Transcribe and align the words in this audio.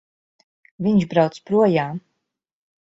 Viņš 0.87 1.05
brauc 1.13 1.39
projām! 1.51 2.05